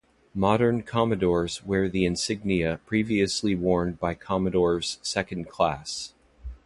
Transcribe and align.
Modern 0.33 0.81
commodores 0.81 1.63
wear 1.63 1.87
the 1.87 2.05
insignia 2.07 2.79
previously 2.87 3.53
worn 3.53 3.91
by 4.01 4.15
commodores 4.15 4.97
second 5.03 5.47
class. 5.47 6.13